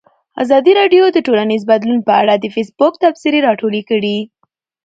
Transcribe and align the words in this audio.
ازادي 0.43 0.71
راډیو 0.79 1.03
د 1.11 1.17
ټولنیز 1.25 1.61
بدلون 1.71 1.99
په 2.07 2.13
اړه 2.21 2.33
د 2.37 2.45
فیسبوک 2.55 2.93
تبصرې 3.03 3.39
راټولې 3.47 3.81
کړي. 3.89 4.17